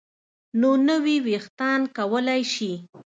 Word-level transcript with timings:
نو 0.59 0.69
نوي 0.87 1.15
ویښتان 1.27 1.81
کولی 1.95 2.41
شي 2.53 2.73